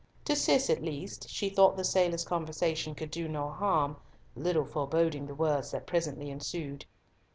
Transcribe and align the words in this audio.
To 0.25 0.35
Cis, 0.35 0.71
at 0.71 0.81
least, 0.81 1.29
she 1.29 1.49
thought 1.51 1.77
the 1.77 1.83
sailor's 1.83 2.25
conversation 2.25 2.95
could 2.95 3.11
do 3.11 3.27
no 3.27 3.51
harm, 3.51 3.97
little 4.35 4.65
foreboding 4.65 5.27
the 5.27 5.35
words 5.35 5.69
that 5.69 5.85
presently 5.85 6.31
ensued. 6.31 6.85